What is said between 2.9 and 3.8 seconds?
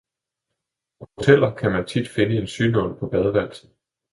på badeværelset.